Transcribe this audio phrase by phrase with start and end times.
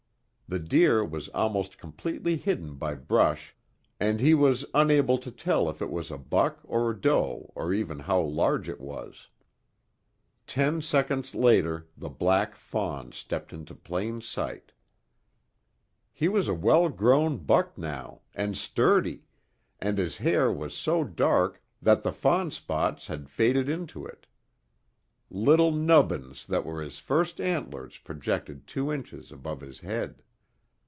[0.51, 3.55] The deer was almost completely hidden by brush
[4.01, 7.99] and he was unable to tell if it was a buck or doe or even
[7.99, 9.29] how large it was.
[10.45, 14.73] Ten seconds later the black fawn stepped into plain sight.
[16.11, 19.23] He was a well grown buck now, and sturdy,
[19.79, 24.25] and his hair was so dark that the fawn spots had faded into it.
[25.29, 30.23] Little nubbins that were his first antlers projected two inches above his head.